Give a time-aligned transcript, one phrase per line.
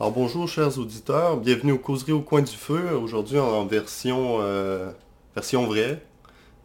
[0.00, 4.90] Alors bonjour chers auditeurs, bienvenue au Causerie au coin du feu, aujourd'hui en version, euh,
[5.34, 6.02] version vraie,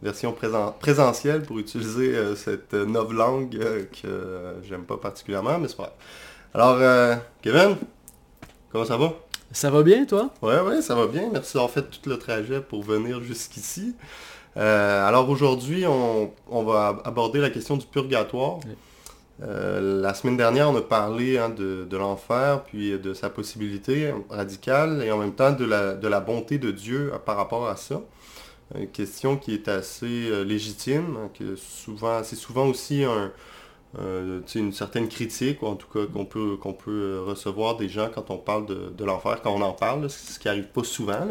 [0.02, 0.36] version
[0.80, 5.96] présentielle pour utiliser euh, cette nouvelle langue euh, que j'aime pas particulièrement, mais c'est pas
[6.54, 6.78] grave.
[6.78, 7.78] Alors Kevin,
[8.72, 9.14] comment ça va?
[9.52, 10.30] Ça va bien toi?
[10.42, 13.96] Ouais ouais ça va bien, merci d'avoir fait tout le trajet pour venir jusqu'ici.
[14.56, 18.60] Alors aujourd'hui on, va aborder la question du purgatoire.
[19.42, 25.04] Euh, la semaine dernière, on a parlé hein, de, l'enfer, puis de sa possibilité radicale,
[25.04, 28.02] et en même temps de la, bonté de Dieu euh, par rapport à ça.
[28.76, 33.32] Une question qui est assez euh, légitime, hein, que souvent, c'est souvent aussi un,
[34.00, 38.10] euh, une certaine critique, en tout cas qu'on peut, qu'on peut euh, recevoir des gens
[38.14, 41.28] quand on parle de, l'enfer, quand on en parle, ce qui arrive pas souvent,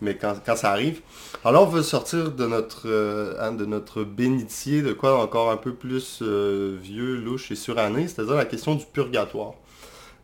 [0.00, 1.00] mais quand, ça arrive.
[1.44, 5.56] Alors on veut sortir de notre, euh, hein, de notre bénitier, de quoi encore un
[5.56, 9.54] peu plus vieux, louche et suranné, c'est-à-dire la question du purgatoire.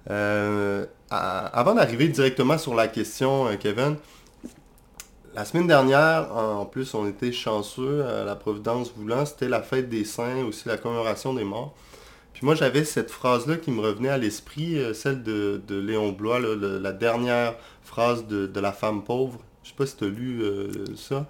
[0.06, 3.96] avant d'arriver directement sur la question, Kevin,
[5.34, 9.88] la semaine dernière, en plus, on était chanceux, à la Providence voulant, c'était la fête
[9.88, 11.74] des saints, aussi la commémoration des morts.
[12.32, 16.40] Puis moi, j'avais cette phrase-là qui me revenait à l'esprit, euh, celle de, Léon Blois,
[16.40, 19.38] la dernière phrase de, la femme pauvre.
[19.62, 21.26] Je sais pas si tu as lu euh, ça,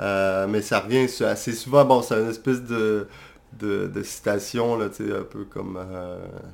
[0.00, 1.84] euh, mais ça revient assez souvent.
[1.84, 3.06] Bon, c'est une espèce de,
[3.58, 5.78] de, citation, là, un peu comme,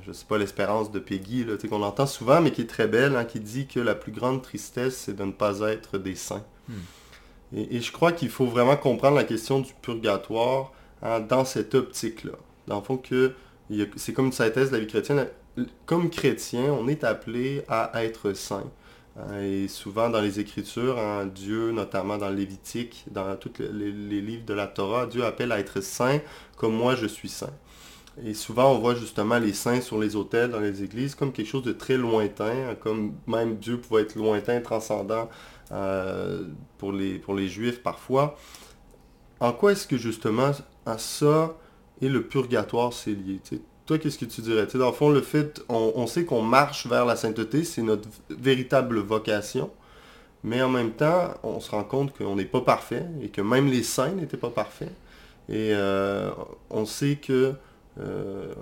[0.05, 3.25] je sais pas, l'espérance de Peggy, qu'on entend souvent, mais qui est très belle, hein,
[3.25, 6.45] qui dit que la plus grande tristesse, c'est de ne pas être des saints.
[7.55, 12.33] Et, je crois qu'il faut vraiment comprendre la question du purgatoire hein, dans cette optique-là.
[12.67, 13.33] Dans le fond, que
[13.95, 15.27] c'est comme une synthèse de la vie chrétienne.
[15.85, 18.65] Comme chrétien, on est appelé à être saint.
[19.17, 24.45] Hein, et souvent dans les Écritures, hein, Dieu, notamment dans Lévitique, dans tous les, livres
[24.45, 26.19] de la Torah, Dieu appelle à être saint
[26.55, 27.53] comme moi je suis saint.
[28.25, 31.47] Et souvent, on voit justement les saints sur les autels dans les églises comme quelque
[31.47, 35.29] chose de très lointain, comme même Dieu pouvait être lointain, transcendant
[35.71, 36.43] euh,
[36.77, 38.37] pour, les, pour les juifs parfois.
[39.39, 40.51] En quoi est-ce que justement
[40.85, 41.55] à ça
[42.01, 43.39] et le purgatoire c'est lié?
[43.85, 44.67] Toi, qu'est-ce que tu dirais?
[44.73, 48.99] Dans le fond, le fait, on, sait qu'on marche vers la sainteté, c'est notre véritable
[48.99, 49.71] vocation.
[50.43, 53.67] Mais en même temps, on se rend compte qu'on n'est pas parfait et que même
[53.67, 54.91] les saints n'étaient pas parfaits.
[55.47, 56.31] Et euh,
[56.69, 57.53] on sait que
[57.99, 58.53] euh,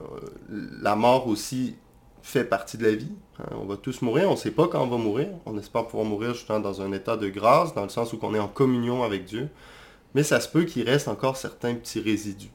[0.50, 1.75] la mort aussi
[2.22, 3.12] fait partie de la vie.
[3.40, 3.46] Hein.
[3.62, 5.28] On va tous mourir, on ne sait pas quand on va mourir.
[5.46, 8.34] On espère pouvoir mourir justement dans un état de grâce, dans le sens où on
[8.34, 9.50] est en communion avec Dieu.
[10.13, 12.51] Mais ça se peut qu'il reste encore certains petits résidus.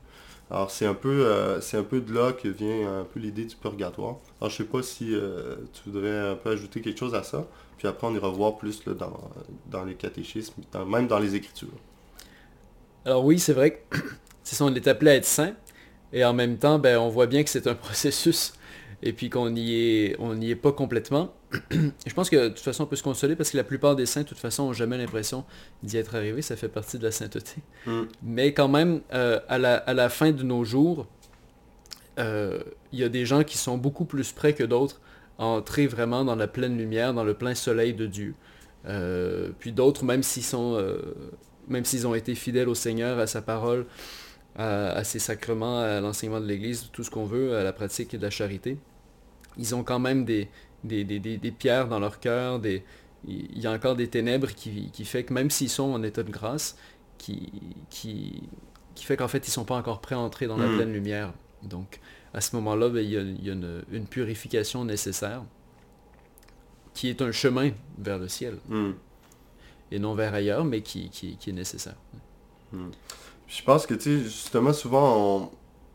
[0.50, 4.16] Alors c'est un peu euh, de là que vient un peu l'idée du purgatoire.
[4.40, 7.46] Alors je sais pas si euh, tu voudrais un peu ajouter quelque chose à ça.
[7.78, 10.54] Puis après on ira voir plus dans, les catéchismes,
[10.86, 11.68] même dans les Écritures.
[13.04, 13.98] Alors oui, c'est vrai que
[14.42, 15.54] ça, on est appelé à être saint.
[16.12, 18.52] Et en même temps, ben, on voit bien que c'est un processus
[19.02, 21.32] et puis qu'on n'y est, on est pas complètement.
[21.70, 24.06] je pense que de toute façon on peut se consoler parce que la plupart des
[24.06, 25.44] saints de toute façon n'ont jamais l'impression
[25.82, 27.56] d'y être arrivé, ça fait partie de la sainteté.
[27.86, 28.02] Mm.
[28.22, 31.06] Mais quand même, euh, à, la, fin de nos jours,
[32.18, 32.60] euh,
[32.92, 35.00] il y a des gens qui sont beaucoup plus près que d'autres
[35.38, 38.34] à entrer vraiment dans la pleine lumière, dans le plein soleil de Dieu.
[38.86, 40.82] Euh, puis d'autres, même s'ils sont,
[41.68, 43.86] même s'ils ont été fidèles au Seigneur, à sa parole,
[44.56, 48.22] à, ses sacrements, à l'enseignement de l'Église, tout ce qu'on veut, à la pratique de
[48.22, 48.78] la charité,
[49.56, 50.48] ils ont quand même des,
[50.84, 55.32] des, pierres dans leur cœur, il y a encore des ténèbres qui, qui fait que
[55.32, 56.76] même s'ils sont en état de grâce,
[57.18, 57.52] qui,
[57.90, 58.42] qui,
[58.94, 60.76] qui fait qu'en fait ils ne sont pas encore prêts à entrer dans la hmm.
[60.76, 61.32] pleine lumière.
[61.62, 62.00] Donc
[62.32, 65.42] à ce moment-là, ben, il y a, il y a une, purification nécessaire
[66.94, 68.58] qui est un chemin vers le ciel.
[68.68, 68.92] Hmm.
[69.92, 71.96] Et non vers ailleurs, mais qui, qui, est nécessaire.
[72.72, 72.90] Hmm.
[73.50, 75.50] Je pense que, tu justement, souvent, on,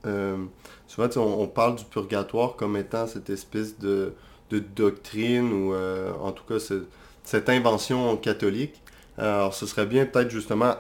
[0.05, 0.38] euh,
[0.88, 4.13] souvent, on, parle du purgatoire comme étant cette espèce de,
[4.51, 6.63] doctrine ou euh, en tout cas
[7.23, 8.81] cette invention catholique.
[9.17, 10.75] Alors ce serait bien peut-être justement,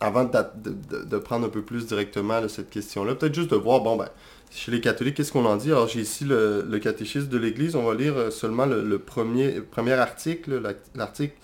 [0.00, 4.08] avant de, prendre un peu plus directement cette question-là, peut-être juste de voir, bon ben,
[4.50, 5.70] chez les catholiques, qu'est-ce qu'on en dit?
[5.70, 9.92] Alors j'ai ici le, catéchisme de l'Église, on va lire euh, seulement le, premier, premier
[9.92, 10.62] article,
[10.94, 11.34] l'article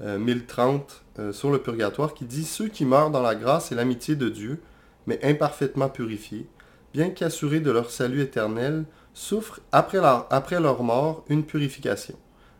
[0.00, 4.28] 1030 sur le purgatoire, qui dit Ceux qui meurent dans la grâce et l'amitié de
[4.28, 4.60] Dieu,
[5.06, 6.46] mais imparfaitement purifiés,
[6.92, 8.84] bien qu'assurés de leur salut éternel,
[9.14, 12.14] souffrent après leur, après leur mort une purification,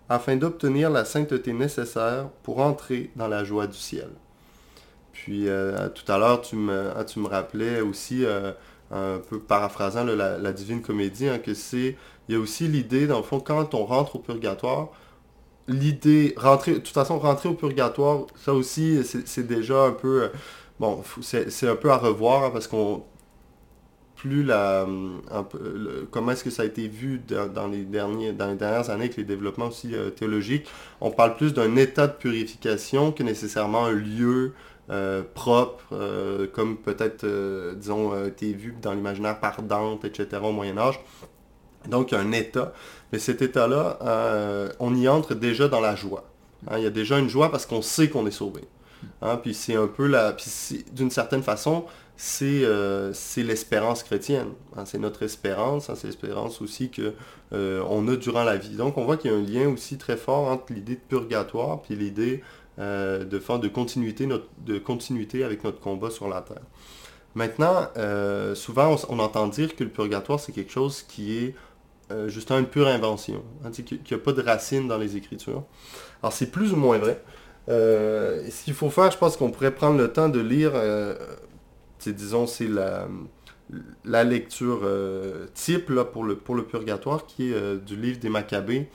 [0.08, 4.08] afin d'obtenir la sainteté nécessaire pour entrer dans la joie du ciel.
[5.12, 8.52] Puis euh, tout à l'heure, tu me, ah, tu me rappelais aussi, euh,
[8.90, 11.96] un peu paraphrasant la, Divine Comédie, hein, que c'est,
[12.28, 14.88] il y a aussi l'idée, dans le fond, quand on rentre au purgatoire,
[15.68, 20.30] l'idée, rentrer, de toute façon, rentrer au purgatoire, ça aussi, c'est déjà un peu
[20.80, 23.02] bon, c'est un peu à revoir hein, parce qu'on
[24.18, 24.84] plus la,
[26.10, 29.16] comment est-ce que ça a été vu dans, les derniers, dans les dernières années avec
[29.16, 30.66] les développements aussi euh, théologiques,
[31.00, 34.54] on parle plus d'un état de purification que nécessairement un lieu
[34.90, 37.24] euh, propre, euh, comme peut-être,
[37.76, 40.26] disons, été vu dans l'imaginaire par Dante, etc.
[40.42, 40.98] au Moyen Âge.
[41.88, 42.72] Donc, un état.
[43.12, 43.98] Mais cet état-là,
[44.80, 46.24] on y entre déjà dans la joie.
[46.66, 46.78] Hein.
[46.78, 48.62] il y a déjà une joie parce qu'on sait qu'on est sauvé.
[49.22, 49.38] Hein.
[49.42, 50.32] puis c'est un peu la...
[50.32, 51.84] Puis d'une certaine façon,
[52.42, 54.48] euh, c'est l'espérance chrétienne.
[54.76, 57.12] Hein, c'est notre espérance, c'est l'espérance aussi qu'on
[57.52, 58.76] euh, a durant la vie.
[58.76, 61.80] Donc on voit qu'il y a un lien aussi très fort entre l'idée de purgatoire
[61.90, 62.42] et l'idée
[62.78, 66.62] euh, de, de, continuité, de continuité avec notre combat sur la terre.
[67.34, 67.88] Maintenant,
[68.54, 71.54] souvent on, entend dire que le purgatoire c'est quelque chose qui est
[72.26, 75.64] justement une pure invention, hein, qu'il n'y a pas de racines dans les Écritures.
[76.22, 77.22] Alors c'est plus ou moins vrai.
[77.68, 80.72] ce qu'il faut faire, je pense qu'on pourrait prendre le temps de lire
[82.06, 87.96] disons, c'est la, lecture euh, type pour, le, pour le purgatoire qui est euh, du
[87.96, 88.88] livre des Maccabées.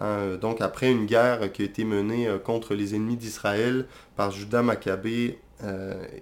[0.00, 4.30] Hein, donc après une guerre qui a été menée euh, contre les ennemis d'Israël par
[4.30, 5.38] Judas Maccabée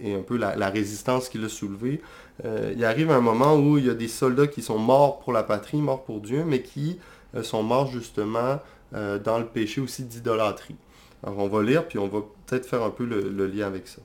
[0.01, 2.01] et un peu la, résistance qu'il a soulevée,
[2.45, 5.45] il arrive un moment où il y a des soldats qui sont morts pour la
[5.45, 6.99] patrie, morts pour Dieu, mais qui
[7.43, 8.59] sont morts justement
[8.91, 10.75] dans le péché aussi d'idolâtrie.
[11.23, 14.03] Alors on va lire, puis on va peut-être faire un peu le lien avec ça.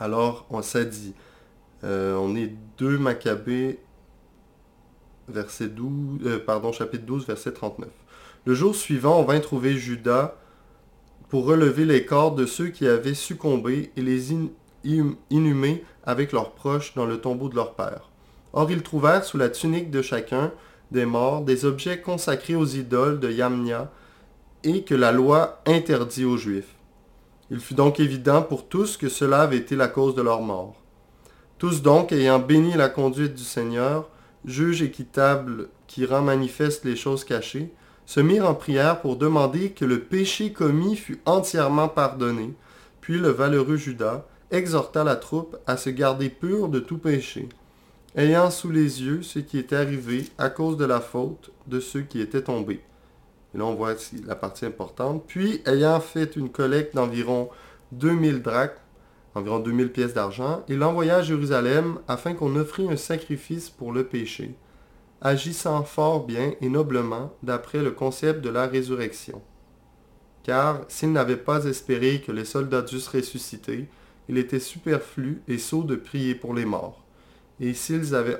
[0.00, 1.14] Alors, on s'est dit,
[1.84, 3.80] euh, on est 2 Maccabées,
[5.28, 7.88] verset 12, euh, pardon, chapitre 12, verset 39.
[8.48, 10.34] Le jour suivant, on vint trouver Judas
[11.28, 14.32] pour relever les corps de ceux qui avaient succombé et les
[15.30, 18.08] inhumer avec leurs proches dans le tombeau de leur père.
[18.54, 20.50] Or, ils trouvèrent sous la tunique de chacun
[20.92, 23.92] des morts des objets consacrés aux idoles de Yamnia
[24.64, 26.74] et que la loi interdit aux Juifs.
[27.50, 30.80] Il fut donc évident pour tous que cela avait été la cause de leur mort.
[31.58, 34.08] Tous donc, ayant béni la conduite du Seigneur,
[34.46, 37.74] juge équitable qui rend manifeste les choses cachées,
[38.08, 42.54] se mirent en prière pour demander que le péché commis fût entièrement pardonné.
[43.02, 47.50] Puis le valeureux Judas exhorta la troupe à se garder pure de tout péché,
[48.16, 52.00] ayant sous les yeux ce qui était arrivé à cause de la faute de ceux
[52.00, 52.80] qui étaient tombés.
[53.54, 53.92] Et là, on voit
[54.26, 55.24] la partie importante.
[55.26, 57.50] Puis, ayant fait une collecte d'environ
[57.92, 58.72] 2000 drachmes,
[59.34, 64.04] environ 2000 pièces d'argent, il l'envoya à Jérusalem afin qu'on offrît un sacrifice pour le
[64.04, 64.54] péché,
[65.20, 69.42] agissant fort bien et noblement d'après le concept de la résurrection.
[70.42, 73.88] Car s'il n'avait pas espéré que les soldats dussent ressusciter,
[74.28, 77.04] il était superflu et sot de prier pour les morts.
[77.60, 78.38] Et s'il avait,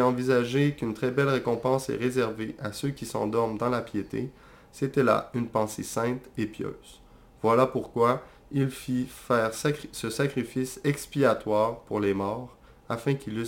[0.00, 4.30] envisagé qu'une très belle récompense est réservée à ceux qui s'endorment dans la piété,
[4.72, 7.02] c'était là une pensée sainte et pieuse.
[7.42, 12.55] Voilà pourquoi il fit faire ce sacrifice expiatoire pour les morts,
[12.88, 13.42] afin qu'ils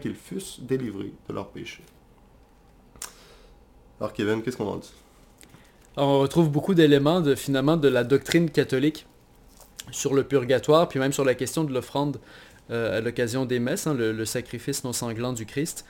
[0.00, 1.84] qu'ils fussent délivrés de leurs péchés.
[4.00, 4.92] Alors Kevin, qu'est-ce qu'on en dit?
[5.96, 9.06] On retrouve beaucoup d'éléments de, finalement de la doctrine catholique
[9.90, 12.20] sur le purgatoire, puis même sur la question de l'offrande
[12.70, 15.84] euh, à l'occasion des messes, hein, le, sacrifice non sanglant du Christ.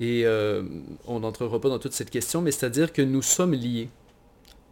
[0.00, 0.64] Et euh,
[1.06, 3.88] on n'entrera pas dans toute cette question, mais c'est-à-dire que nous sommes liés.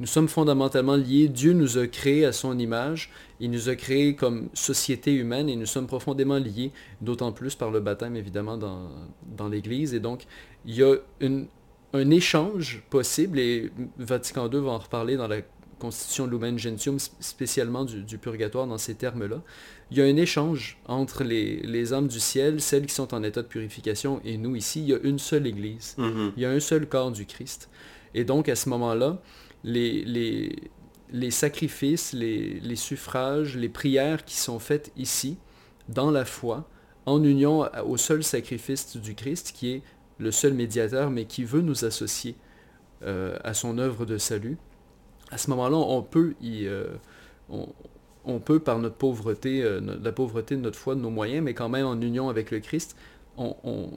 [0.00, 1.28] Nous sommes fondamentalement liés.
[1.28, 3.10] Dieu nous a créés à son image.
[3.38, 7.70] Il nous a créés comme société humaine et nous sommes profondément liés, d'autant plus par
[7.70, 8.88] le baptême, évidemment, dans,
[9.36, 9.94] dans l'Église.
[9.94, 10.24] Et donc,
[10.64, 10.96] il y a
[11.92, 15.38] un échange possible, et Vatican II va en reparler dans la
[15.78, 19.42] constitution Lumen Gentium, spécialement du, purgatoire dans ces termes-là,
[19.90, 23.42] il y a un échange entre les, âmes du ciel, celles qui sont en état
[23.42, 25.96] de purification, et nous ici, il y a une seule Église.
[25.98, 26.32] Mm-hmm.
[26.36, 27.68] Il y a un seul corps du Christ.
[28.14, 29.20] Et donc, à ce moment-là,
[29.64, 30.70] les,
[31.30, 35.38] sacrifices, les, suffrages, les prières qui sont faites ici,
[35.88, 36.68] dans la foi,
[37.06, 39.82] en union au seul sacrifice du Christ, qui est
[40.18, 42.36] le seul médiateur, mais qui veut nous associer
[43.02, 44.58] euh, à son œuvre de salut,
[45.30, 46.96] à ce moment-là, on peut euh,
[48.64, 51.86] par notre pauvreté, euh, la pauvreté de notre foi, de nos moyens, mais quand même
[51.86, 52.96] en union avec le Christ,
[53.36, 53.90] on,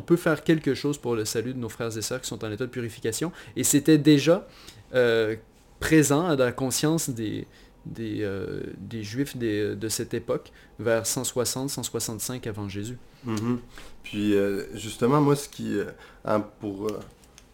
[0.00, 2.50] peut faire quelque chose pour le salut de nos frères et sœurs qui sont en
[2.50, 3.32] état de purification.
[3.56, 4.46] Et c'était déjà
[4.94, 5.36] euh,
[5.80, 7.46] présent à la conscience des,
[7.86, 12.98] des Juifs de cette époque, vers 160-165 avant Jésus.
[13.26, 13.56] Mm-hmm.
[14.02, 14.34] Puis
[14.74, 15.78] justement, moi, ce qui,
[16.24, 16.88] hein, pour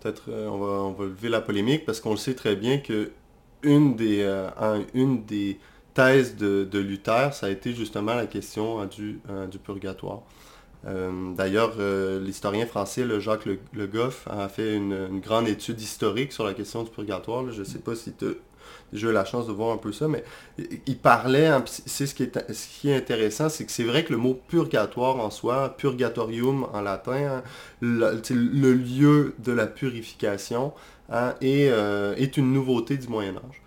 [0.01, 3.11] peut-être euh, on, va, lever la polémique parce qu'on le sait très bien que
[3.63, 4.51] une des, euh,
[5.93, 8.89] thèses de, Luther, ça a été justement la question hein,
[9.29, 10.23] euh, du purgatoire.
[10.85, 11.73] D'ailleurs,
[12.21, 16.83] l'historien français le Jacques Le, Goff a fait une, grande étude historique sur la question
[16.83, 17.51] du purgatoire.
[17.53, 18.27] Je ne sais pas si tu
[18.93, 20.25] j'ai eu la chance de voir un peu ça, mais
[20.87, 24.05] il parlait, hein, c'est ce qui est, ce qui est intéressant, c'est que c'est vrai
[24.05, 27.43] que le mot purgatoire en soi, purgatorium en latin, hein,
[27.81, 30.73] le, lieu de la purification,
[31.11, 33.63] hein, euh, est, une nouveauté du Moyen Âge.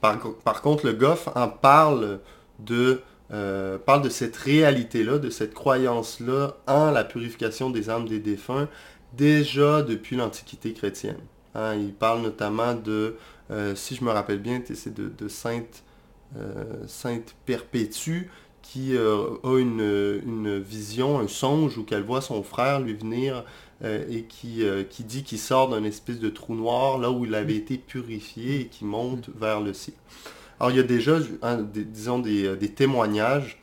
[0.00, 2.20] Par, contre, le Goff en parle
[2.58, 3.00] de,
[3.32, 8.68] euh, parle de cette réalité-là, de cette croyance-là en la purification des âmes des défunts,
[9.14, 11.18] déjà depuis l'Antiquité chrétienne.
[11.54, 13.16] il parle notamment de
[13.50, 15.84] euh, si je me rappelle bien, c'est de, Sainte,
[16.36, 18.30] euh, Sainte Perpétue
[18.62, 23.44] qui a une, vision, un songe où qu'elle voit son frère lui venir
[23.84, 27.56] et qui, qui dit qu'il sort d'un espèce de trou noir là où il avait
[27.56, 29.94] été purifié et qui monte vers le ciel.
[30.60, 31.18] Alors il y a déjà,
[31.72, 33.60] disons, des, témoignages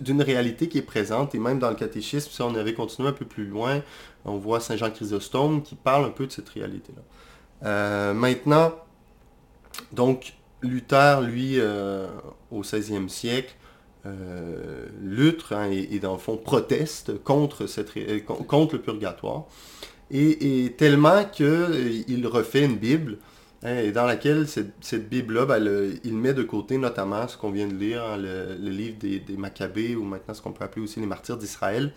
[0.00, 3.12] d'une réalité qui est présente, et même dans le catéchisme, si on avait continué un
[3.12, 3.82] peu plus loin,
[4.24, 7.02] on voit Saint Jean Chrysostome qui parle un peu de cette réalité-là.
[7.68, 8.72] Euh, maintenant,
[9.92, 12.08] donc, Luther, lui, euh,
[12.50, 13.54] au 16e siècle,
[14.06, 19.44] euh, lutte hein, et, dans le fond proteste contre, le purgatoire.
[20.10, 23.33] Et, tellement qu'il refait une Bible hein,
[23.64, 27.74] et dans laquelle cette, Bible-là, ben, il met de côté notamment ce qu'on vient de
[27.74, 31.38] lire, hein, le, livre des, Maccabées, ou maintenant ce qu'on peut appeler aussi les martyrs
[31.38, 31.92] d'Israël.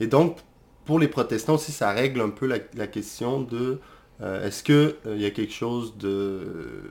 [0.00, 0.38] Et donc,
[0.84, 3.80] pour les protestants aussi, ça règle un peu la question de
[4.22, 6.90] euh, est-ce qu'il euh, y a quelque chose de,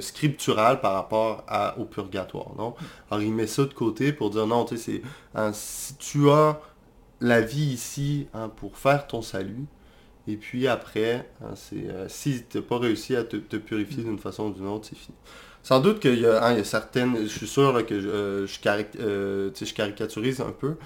[0.00, 1.44] scriptural par rapport
[1.76, 2.74] au purgatoire, non?
[3.10, 5.02] Alors il met ça de côté pour dire non, tu sais,
[5.34, 6.60] hein, si tu as
[7.20, 9.66] la vie ici hein, pour faire ton salut,
[10.26, 14.18] et puis après, hein, c'est euh, si tu n'as pas réussi à te, purifier d'une
[14.18, 15.16] façon ou d'une autre, c'est fini.
[15.62, 20.76] Sans doute qu'il y, a certaines, je suis sûr que je, je, caricaturise un peu,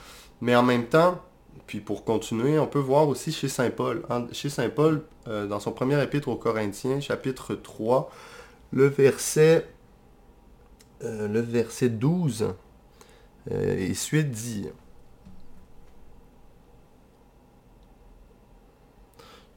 [0.40, 1.20] mais en même temps,
[1.68, 4.02] puis pour continuer, on peut voir aussi chez Saint Paul.
[4.32, 8.10] Chez Saint Paul, euh, dans son premier épître aux Corinthiens, chapitre 3,
[8.72, 9.68] le verset,
[11.04, 12.54] euh, le verset 12,
[13.50, 14.68] euh, et suite dit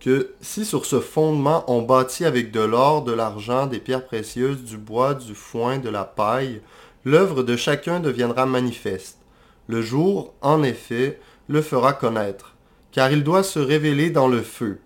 [0.01, 4.63] que si sur ce fondement on bâtit avec de l'or, de l'argent, des pierres précieuses,
[4.63, 6.61] du bois, du foin, de la paille,
[7.05, 9.19] l'œuvre de chacun deviendra manifeste.
[9.67, 12.55] Le jour, en effet, le fera connaître,
[12.91, 14.79] car il doit se révéler dans le feu,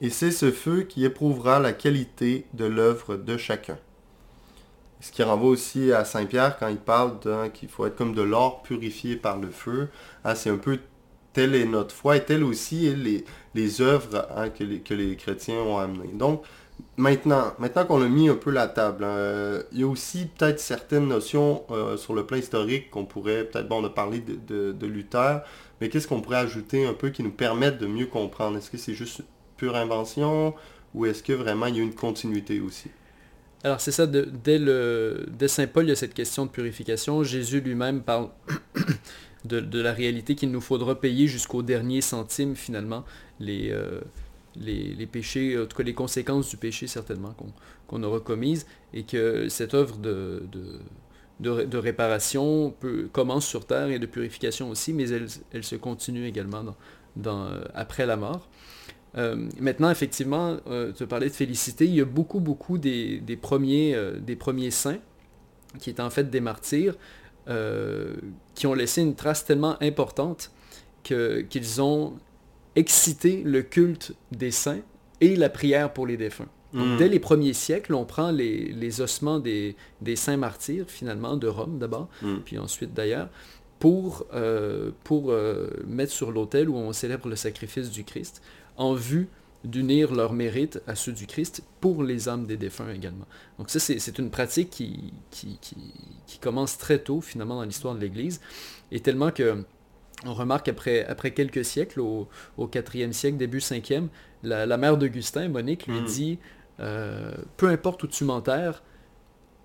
[0.00, 3.76] et c'est ce feu qui éprouvera la qualité de l'œuvre de chacun.
[5.00, 7.18] Ce qui renvoie aussi à Saint Pierre quand il parle
[7.52, 9.88] qu'il faut être comme de l'or purifié par le feu.
[10.24, 10.78] Hein, c'est un peu
[11.32, 15.78] telle est notre foi et telle aussi les, les œuvres hein, que, les, chrétiens ont
[15.78, 16.10] amenées.
[16.14, 16.42] Donc,
[16.96, 20.60] maintenant, maintenant qu'on a mis un peu la table, hein, il y a aussi peut-être
[20.60, 24.86] certaines notions euh, sur le plan historique qu'on pourrait, peut-être, bon, on a parlé de,
[24.86, 25.42] Luther,
[25.80, 28.58] mais qu'est-ce qu'on pourrait ajouter un peu qui nous permette de mieux comprendre?
[28.58, 29.22] Est-ce que c'est juste
[29.56, 30.54] pure invention
[30.94, 32.90] ou est-ce que vraiment il y a une continuité aussi?
[33.62, 37.22] Alors c'est ça, dès, le, Saint Paul, il y a cette question de purification.
[37.22, 38.30] Jésus lui-même parle
[39.44, 43.04] de, la réalité qu'il nous faudra payer jusqu'au dernier centime finalement
[43.38, 44.00] les, euh,
[45.10, 47.34] péchés, en tout cas les conséquences du péché certainement
[47.86, 52.74] qu'on aura commises et que cette œuvre de réparation
[53.12, 56.64] commence sur Terre et de purification aussi, mais elle, se continue également
[57.26, 58.48] euh, après la mort.
[59.16, 61.84] Euh, maintenant, effectivement, euh, tu parlais de félicité.
[61.86, 65.00] Il y a beaucoup, beaucoup des, premiers, des premiers saints,
[65.78, 66.96] qui étaient en fait des martyrs,
[68.54, 70.52] qui ont laissé une trace tellement importante
[71.02, 72.14] qu'ils ont
[72.76, 74.80] excité le culte des saints
[75.20, 76.48] et la prière pour les défunts.
[76.72, 76.96] Mm.
[76.98, 79.76] Dès les premiers siècles, on prend les, ossements des,
[80.14, 82.36] saints martyrs, finalement, de Rome d'abord, mm.
[82.44, 83.28] puis ensuite d'ailleurs,
[83.78, 88.42] pour, euh, pour euh, mettre sur l'autel où on célèbre le sacrifice du Christ,
[88.76, 89.28] en vue
[89.64, 93.26] d'unir leur mérite à ceux du Christ pour les âmes des défunts également.
[93.58, 95.58] Donc ça, c'est une pratique qui, qui,
[96.40, 98.40] commence très tôt, finalement, dans l'histoire de l'Église,
[98.90, 99.62] et tellement que
[100.24, 104.08] on remarque après, après quelques siècles, au, au 4e siècle, début 5e,
[104.42, 106.04] la, la mère d'Augustin, Monique, lui mm.
[106.04, 106.38] dit
[106.80, 108.82] euh, peu importe où tu m'enterres,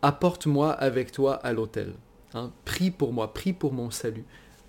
[0.02, 1.94] apporte-moi avec toi à l'autel.
[2.34, 2.52] Hein.
[2.66, 4.25] Prie pour moi, prie pour mon salut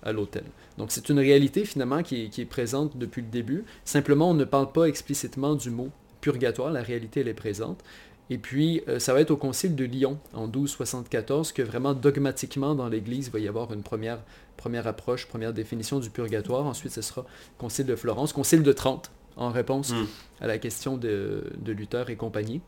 [0.07, 0.43] à l'autel.
[0.77, 3.65] Donc c'est une réalité finalement qui est, présente depuis le début.
[3.83, 5.89] Simplement, on ne parle pas explicitement du mot
[6.21, 7.83] purgatoire, la réalité elle est présente.
[8.29, 12.75] Et puis, euh, ça va être au concile de Lyon en 1274 que vraiment dogmatiquement
[12.75, 14.19] dans l'Église, il va y avoir une première,
[14.57, 16.65] première approche, première définition du purgatoire.
[16.65, 17.25] Ensuite, ce sera
[17.57, 20.07] concile de Florence, concile de Trente, en réponse hmm.
[20.41, 22.59] à la question de, Luther et compagnie.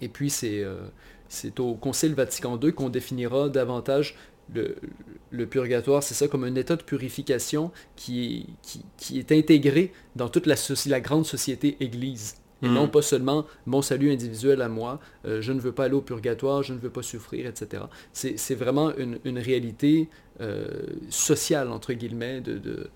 [0.00, 0.86] Et puis euh,
[1.28, 4.16] c'est au Concile Vatican II qu'on définira davantage
[4.52, 8.46] le, purgatoire, c'est ça comme un état de purification qui,
[8.96, 12.36] qui, est intégré dans toute la, la grande société Église.
[12.62, 15.94] Et non pas seulement mon salut individuel à moi, euh, je ne veux pas aller
[15.94, 17.82] au purgatoire, je ne veux pas souffrir, etc.
[18.14, 20.08] C'est vraiment une, réalité
[20.40, 20.66] euh,
[21.10, 22.88] sociale, entre guillemets, de,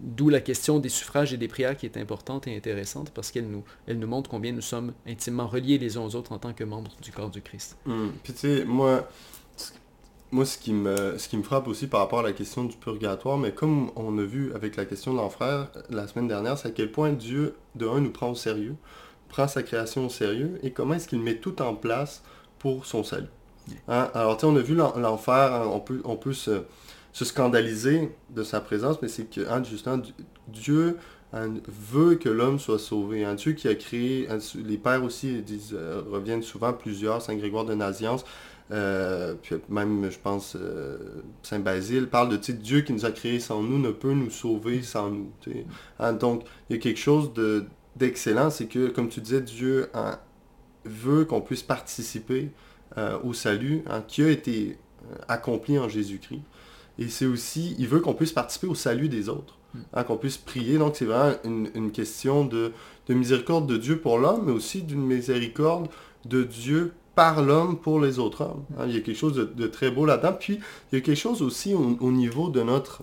[0.00, 3.48] d'où la question des suffrages et des prières qui est importante et intéressante parce qu'elle
[3.48, 6.52] nous, elle nous montre combien nous sommes intimement reliés les uns aux autres en tant
[6.52, 7.78] que membres du corps du Christ.
[7.86, 8.08] Hmm.
[8.22, 9.08] Puis tu sais, moi,
[10.36, 12.76] moi, ce qui, me, ce qui me frappe aussi par rapport à la question du
[12.76, 16.68] purgatoire, mais comme on a vu avec la question de l'enfer la semaine dernière, c'est
[16.68, 18.76] à quel point Dieu, de un, nous prend au sérieux,
[19.30, 22.22] prend sa création au sérieux, et comment est-ce qu'il met tout en place
[22.58, 23.30] pour son salut.
[23.88, 24.10] Hein?
[24.12, 26.64] Alors, tu sais, on a vu l'enfer, hein, on peut, on peut se,
[27.14, 30.02] scandaliser de sa présence, mais c'est que, hein, justement,
[30.48, 30.98] Dieu
[31.32, 33.24] veut que l'homme soit sauvé.
[33.24, 37.64] Un Dieu qui a créé, les pères aussi disent, euh, reviennent souvent, plusieurs, Saint Grégoire
[37.64, 38.24] de Naziance,
[38.72, 40.98] euh, puis même, je pense, euh,
[41.42, 44.82] Saint Basile parle de Dieu qui nous a créés sans nous ne peut nous sauver
[44.82, 45.30] sans nous.
[46.00, 47.30] Hein, donc, il y a quelque chose
[47.94, 50.18] d'excellent, c'est que, comme tu disais, Dieu hein,
[50.84, 52.50] veut qu'on puisse participer
[52.98, 54.78] euh, au salut hein, qui a été
[55.28, 56.42] accompli en Jésus-Christ.
[56.98, 59.58] Et c'est aussi, il veut qu'on puisse participer au salut des autres,
[60.06, 60.78] qu'on puisse prier.
[60.78, 62.72] Donc, c'est vraiment une, question de,
[63.06, 65.88] de miséricorde de Dieu pour l'homme, mais aussi d'une miséricorde
[66.24, 68.64] de Dieu par l'homme pour les autres hommes.
[68.78, 68.84] Hein.
[68.86, 70.34] il y a quelque chose de, très beau là-dedans.
[70.38, 70.60] Puis,
[70.92, 73.02] il y a quelque chose aussi au, niveau de notre,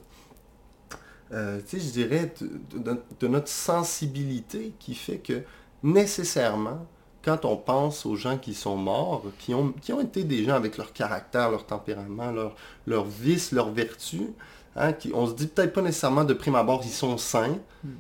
[1.34, 2.32] euh, je dirais,
[2.72, 5.42] de, notre sensibilité qui fait que
[5.82, 6.86] nécessairement,
[7.26, 10.54] quand on pense aux gens qui sont morts, qui ont, qui ont été des gens
[10.54, 12.56] avec leur caractère, leur tempérament, leur,
[12.86, 14.28] leur vice, leur vertu,
[14.76, 17.58] hein, qui, on se dit peut-être pas nécessairement de prime abord, ils sont saints.
[17.84, 17.96] Hmm.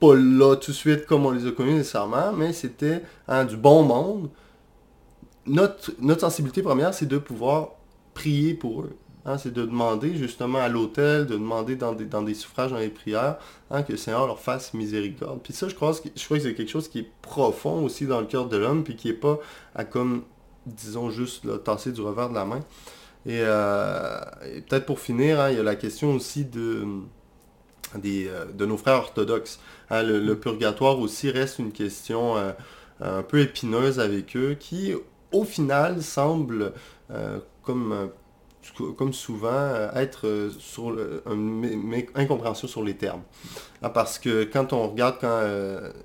[0.00, 3.56] Pas là tout de suite comme on les a connus nécessairement, mais c'était hein, du
[3.56, 4.28] bon monde
[5.46, 7.70] notre, notre sensibilité première, c'est de pouvoir
[8.14, 8.96] prier pour eux.
[9.24, 12.78] Hein, c'est de demander justement à l'autel, de demander dans des, dans des suffrages, dans
[12.78, 13.36] les prières,
[13.70, 15.40] hein, que le Seigneur leur fasse miséricorde.
[15.42, 18.20] Puis ça, je crois, je crois que c'est quelque chose qui est profond aussi dans
[18.20, 19.38] le cœur de l'homme, puis qui n'est pas
[19.76, 20.24] à comme,
[20.66, 22.60] disons, juste là, tasser du revers de la main.
[23.24, 24.20] Et, euh,
[24.68, 26.84] peut-être pour finir, hein, il y a la question aussi de,
[27.96, 29.60] des, euh, de nos frères orthodoxes.
[29.90, 32.52] Le, purgatoire aussi reste une question euh,
[33.00, 34.94] un peu épineuse avec eux, qui
[35.32, 36.72] au final, semble,
[37.10, 40.96] euh, comme, euh, comme souvent, euh, être sur
[41.30, 43.22] une incompréhension sur les termes.
[43.82, 45.40] Ah, parce que quand on regarde, quand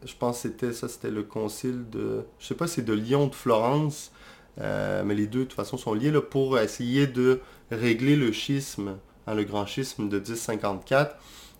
[0.06, 3.28] je pense que c'était ça, c'était le concile de, je sais pas, c'est de Lyon,
[3.28, 4.12] de Florence,
[4.58, 9.34] mais les deux de toute façon sont liés pour essayer de régler le schisme, hein,
[9.36, 11.16] le grand schisme de 1054.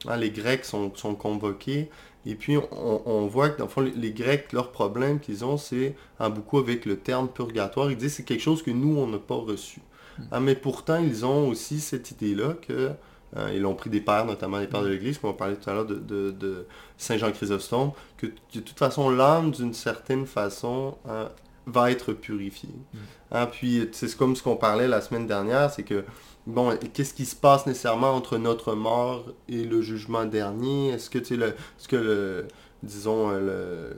[0.08, 1.90] Hein, les Grecs sont, sont convoqués
[2.30, 5.96] et puis, on, voit que dans le fond, les Grecs, leur problème qu'ils ont, c'est
[6.20, 7.90] en beaucoup avec le terme purgatoire.
[7.90, 9.80] Ils disent que c'est quelque chose que nous, on n'a pas reçu.
[10.20, 10.24] Hmm.
[10.32, 12.92] Ah, mais pourtant, ils ont aussi cette idée-là que
[13.38, 15.70] euh, ils ont pris des pères, notamment les pères de l'Église, comme on parlait tout
[15.70, 16.66] à l'heure de,
[16.98, 21.30] Saint Jean Chrysostome, que, de toute façon, l'âme, d'une certaine façon, euh,
[21.66, 22.76] va être purifiée.
[22.94, 22.98] Hmm.
[23.32, 26.04] Ah, puis, c'est comme ce qu'on parlait la semaine dernière, c'est que
[26.48, 30.90] bon, qu'est-ce qui se passe nécessairement entre notre mort et le jugement dernier?
[30.90, 32.48] Est-ce que, tu le, est-ce que le,
[32.84, 33.92] disons, euh,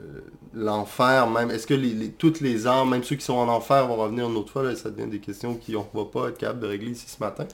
[0.54, 3.96] l'enfer même, est-ce que les, toutes les âmes, même ceux qui sont en enfer, vont
[3.96, 4.62] revenir une autre fois?
[4.62, 7.22] Là, Ça devient des questions qu'on ne va pas être capable de régler ici ce
[7.22, 7.46] matin.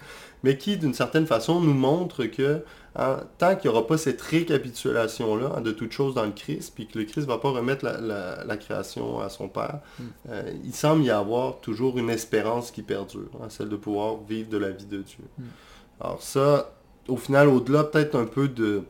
[0.43, 2.63] Mais qui, d'une certaine façon, nous montrent que
[2.99, 6.73] Hein, tant qu'il n'y aura pas cette récapitulation-là hein, de toutes choses dans le Christ,
[6.75, 10.05] puis que le Christ ne va pas remettre la, création à son Père, hmm.
[10.31, 14.49] euh, il semble y avoir toujours une espérance qui perdure, hein, celle de pouvoir vivre
[14.49, 15.25] de la vie de Dieu.
[15.39, 15.45] Hmm.
[16.01, 16.73] Alors ça,
[17.07, 18.85] au final, au-delà peut-être un peu de,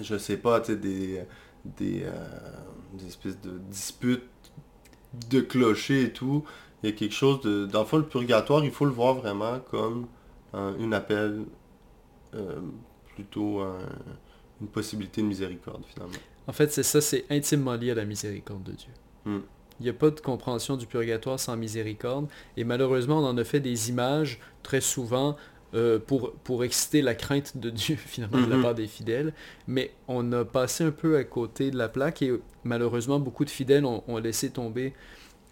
[0.00, 0.74] je sais pas, des,
[1.64, 2.10] des, euh,
[2.94, 4.22] des espèces de disputes
[5.30, 6.44] de clochers et tout,
[6.82, 7.66] il y a quelque chose de...
[7.66, 10.06] Dans le fond, le purgatoire, il faut le voir vraiment comme
[10.52, 11.44] un appel
[12.34, 12.60] euh,
[13.14, 13.62] plutôt
[14.60, 16.14] une possibilité de miséricorde finalement.
[16.46, 18.90] En fait, c'est ça, c'est intimement lié à la miséricorde de Dieu.
[19.24, 19.40] Hmm.
[19.80, 22.28] Il n'y a pas de compréhension du purgatoire sans miséricorde.
[22.56, 25.36] Et malheureusement, on en a fait des images très souvent
[25.74, 28.62] euh, pour, pour exciter la crainte de Dieu, finalement, de la hmm.
[28.62, 29.32] part des fidèles.
[29.66, 32.32] Mais on a passé un peu à côté de la plaque et
[32.64, 34.92] malheureusement, beaucoup de fidèles ont laissé tomber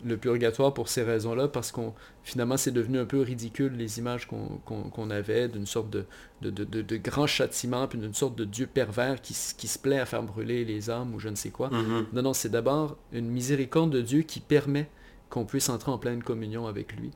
[0.05, 4.27] le purgatoire pour ces raisons-là, parce qu'on finalement c'est devenu un peu ridicule les images
[4.27, 6.07] qu'on avait d'une sorte de,
[6.41, 10.23] de, grand châtiment, puis d'une sorte de Dieu pervers qui, qui, se plaît à faire
[10.23, 11.69] brûler les âmes ou je ne sais quoi.
[11.71, 12.07] Mm-hmm.
[12.15, 14.89] Non, non, c'est d'abord une miséricorde de Dieu qui permet
[15.31, 17.11] qu'on puisse entrer en pleine communion avec lui,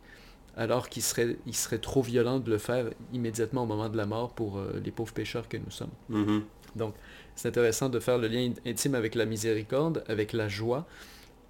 [0.57, 4.07] alors qu'il serait, il serait trop violent de le faire immédiatement au moment de la
[4.07, 5.91] mort pour euh, les pauvres pécheurs que nous sommes.
[6.11, 6.43] Mm-hmm.
[6.77, 6.95] Donc,
[7.35, 10.87] c'est intéressant de faire le lien intime avec la miséricorde, avec la joie,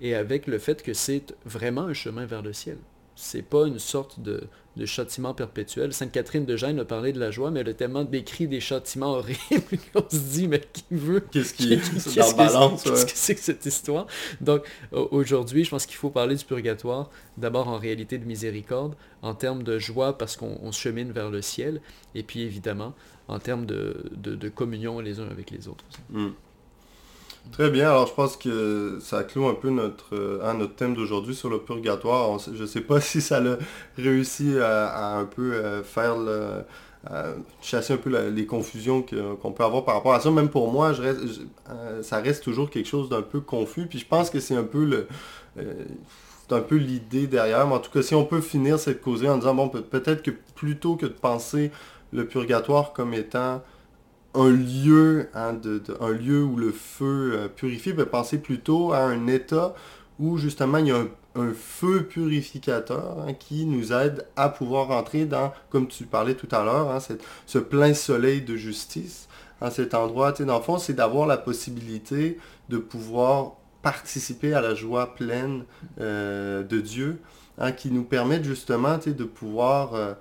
[0.01, 2.79] et avec le fait que c'est vraiment un chemin vers le ciel.
[3.16, 4.44] C'est pas une sorte de,
[4.76, 5.92] de châtiment perpétuel.
[5.94, 8.61] Sainte Catherine de Gênes a parlé de la joie, mais elle a tellement décrit des
[8.61, 9.38] châtiments horribles
[9.94, 11.20] qu'on se dit, mais qui veut?
[11.20, 12.94] Qu'est-ce qui Qu'est-ce est en balance que ouais.
[12.94, 14.07] qu'est-ce que c'est que cette histoire?
[14.42, 18.94] Donc au- aujourd'hui, je pense qu'il faut parler du purgatoire, d'abord en réalité de miséricorde,
[19.22, 21.81] en termes de joie parce qu'on chemine vers le ciel,
[22.14, 22.94] et puis évidemment
[23.29, 25.85] en termes de, de- de communion les uns avec les autres.
[25.90, 26.00] aussi.
[27.52, 30.94] Très bien, alors je pense que ça clôt un peu notre, euh, hein, notre thème
[30.94, 32.38] d'aujourd'hui sur le purgatoire.
[32.38, 33.56] Je ne sais pas si ça l'a
[33.96, 36.64] réussi à, un peu euh, faire le,
[37.06, 37.26] à
[37.62, 39.02] chasser un peu les confusions
[39.40, 40.30] qu'on peut avoir par rapport à ça.
[40.30, 43.87] Même pour moi, euh, ça reste toujours quelque chose d'un peu confus.
[43.87, 45.06] Puis je pense que c'est un peu le...
[45.59, 45.85] euh,
[46.50, 49.37] un peu l'idée derrière, mais en tout cas, si on peut finir cette causée en
[49.38, 51.70] disant, bon, peut- peut-être que plutôt que de penser
[52.12, 53.62] le purgatoire comme étant
[54.37, 58.99] un lieu, hein, de, un lieu où le feu euh, purifie, ben, pensez plutôt à
[58.99, 59.75] un état
[60.18, 60.99] où justement il y a
[61.35, 66.49] un, feu purificateur hein, qui nous aide à pouvoir entrer dans, comme tu parlais tout
[66.51, 66.99] à l'heure, hein,
[67.46, 69.29] ce plein soleil de justice.
[69.61, 74.75] À cet endroit, dans le fond, c'est d'avoir la possibilité de pouvoir participer à la
[74.75, 75.64] joie pleine
[76.01, 77.20] euh, de Dieu,
[77.59, 80.14] hein, qui nous permettent justement de pouvoir euh,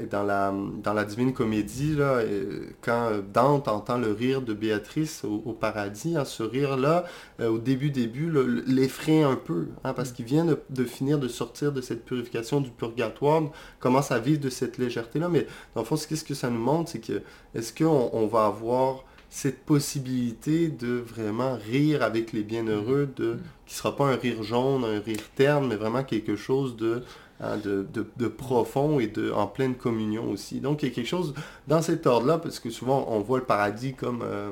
[0.00, 4.54] et dans, la, dans la Divine Comédie, là, euh, quand Dante entend le rire de
[4.54, 7.04] Béatrice au, au paradis, hein, ce rire-là,
[7.40, 8.32] euh, au début, début,
[8.66, 12.60] l'effraie un peu, hein, parce qu'il vient de, de finir de sortir de cette purification
[12.60, 13.42] du purgatoire,
[13.80, 16.60] commence à vivre de cette légèreté-là, mais dans le fond, ce qu'est-ce que ça nous
[16.60, 17.22] montre, c'est que
[17.54, 23.74] est-ce qu'on on va avoir cette possibilité de vraiment rire avec les bienheureux, de, qui
[23.74, 27.02] ne sera pas un rire jaune, un rire terne, mais vraiment quelque chose de
[27.40, 30.60] hein, de, de- de profond et de, en pleine communion aussi.
[30.60, 31.34] Donc il y a quelque chose
[31.68, 34.50] dans cet ordre-là, parce que souvent on voit le paradis comme euh,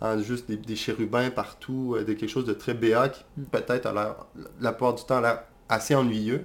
[0.00, 3.86] hein, juste des, des chérubins partout, euh, de quelque chose de très béat qui peut-être
[3.86, 4.14] a l'air,
[4.60, 6.44] la plupart du temps a l'air assez ennuyeux.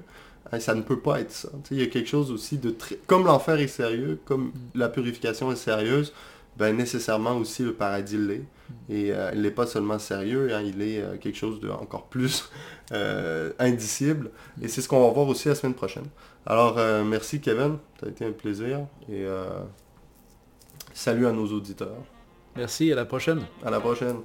[0.51, 1.49] Hein, ça ne peut pas être ça.
[1.63, 2.97] Tu sais, il y a quelque chose aussi de très...
[3.07, 6.11] Comme l'enfer est sérieux, comme la purification est sérieuse,
[6.57, 8.43] ben nécessairement aussi le paradis l'est.
[8.89, 12.07] Et euh, il n'est pas seulement sérieux, hein, il est euh, quelque chose de encore
[12.07, 12.49] plus
[12.91, 14.31] euh, indicible.
[14.61, 16.05] Et c'est ce qu'on va voir aussi la semaine prochaine.
[16.45, 18.79] Alors, merci Kevin, ça a été un plaisir.
[19.11, 19.27] Et
[20.91, 22.03] salut à nos auditeurs.
[22.55, 23.41] Merci, à la prochaine.
[23.63, 24.17] À la prochaine.